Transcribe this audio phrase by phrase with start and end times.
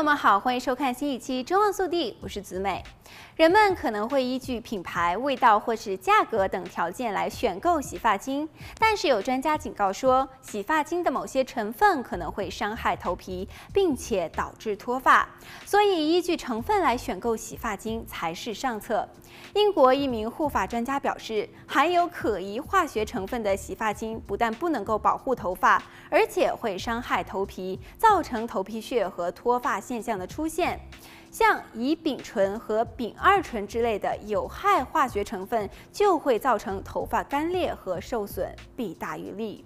[0.00, 2.82] 朋友们好，欢迎收看新一期《中望速递》，我是子美。
[3.36, 8.48] 人们可能会依据品牌、味道或是价格等条件来选购洗发精，
[8.78, 15.28] 但是有专家警告说，洗发精的某些成分可能会伤害头皮，并且导致脱发，
[15.66, 19.06] 所以依据成分来选购洗发精才是上策。
[19.54, 30.78] 英国一名护发专家表示，含有可疑化学成分的洗发精不但不能够保护头发，而且会伤害头皮，造成头皮屑和脱发现象的出现。
[31.32, 39.64] 像乙丙醇和丙二醇之类的有害化学成分，就会造成头发干裂和受损，弊大于利。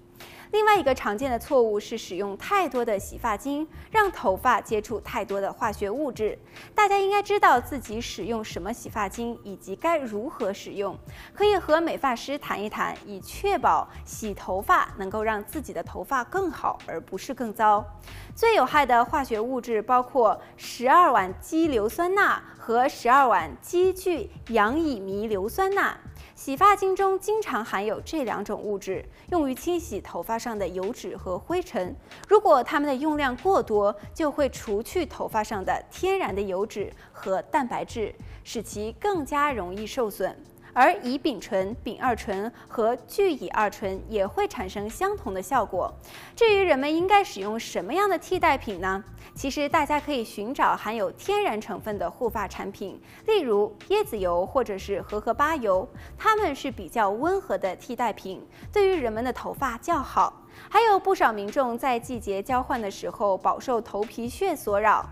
[0.54, 6.38] 另外一个常见的错误是使用太多的洗发精，让头发接触太多的化学物质。
[6.72, 10.96] 大家应该知道自己使用什么洗发精以及该如何使用，
[11.34, 17.84] 可以和美发师谈一谈，以确保洗头发能够让自己的头发更好，而不是更糟。
[18.32, 25.94] 最有害的化学物质包括十二烷基硫酸钠和十二烷基聚氧乙醚硫酸钠。
[26.34, 31.94] 洗发精中经常含有这两种物质，用于清洗头发上的油脂和灰尘。
[32.26, 40.34] 如果它们的用量过多，就会除去头发上的天然的油脂和蛋白质，使其更加容易受损。
[40.72, 45.94] 而乙丙醇、丙二醇和聚乙二醇也会产生相同的效果。
[46.34, 49.04] 至于人们应该使用什么样的替代品呢？
[49.34, 58.40] 其实大家可以寻找含有天然成分的护发产品，例如椰子油或者是荷荷巴油，它们是比较温和的替代品，
[58.72, 60.43] 对于人们的头发较好。
[60.68, 65.04] 还有不少民众在季节交换的时候饱受头皮屑所扰。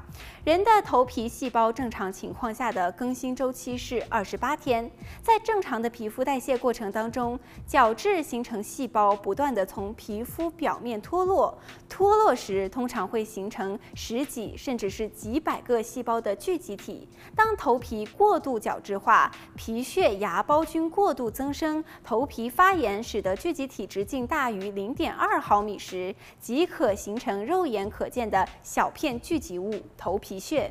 [0.45, 4.91] 人的头皮细胞正常情况下的更新周期是二十八天，
[5.23, 11.57] 在正常的皮肤代谢过程当中，角质形成细胞不断地从皮肤表面脱落，
[11.89, 17.09] 脱落时通常会形成十几甚至是几百个细胞的聚集体。
[17.37, 30.39] 当头皮过度角质化，皮屑芽孢菌过度增生，头皮发炎，使得聚集体直径大于零点二二毫米时，即可形成肉眼可见的小片聚集物——头皮。
[30.39, 30.71] 屑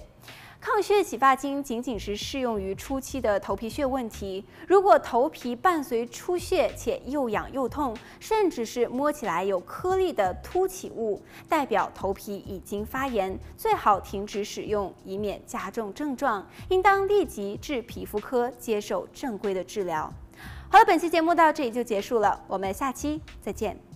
[0.60, 4.46] 抗屑洗发精仅仅是适用于初期的头皮屑问题。
[4.68, 11.20] 如果头皮伴随出屑且又痒又痛，甚至是摸起来有颗粒的凸起物，
[11.50, 16.48] 代表头皮已经发炎，最好停止使用，以免加重症状。
[16.70, 20.14] 应当立即至皮肤科接受正规的治疗。
[20.70, 23.91] 好了，本期节目到这里就结束了，我们下期再见。